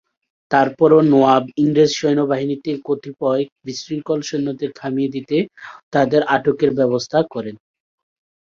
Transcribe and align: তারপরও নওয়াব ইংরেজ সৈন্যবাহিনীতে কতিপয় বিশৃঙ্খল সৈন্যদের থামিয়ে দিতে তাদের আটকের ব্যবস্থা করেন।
তারপরও 0.51 0.99
নওয়াব 1.11 1.43
ইংরেজ 1.61 1.91
সৈন্যবাহিনীতে 1.95 2.71
কতিপয় 2.85 3.43
বিশৃঙ্খল 3.65 4.19
সৈন্যদের 4.29 4.69
থামিয়ে 4.75 5.13
দিতে 5.15 5.37
তাদের 5.93 6.21
আটকের 6.35 6.71
ব্যবস্থা 6.79 7.19
করেন। 7.33 7.55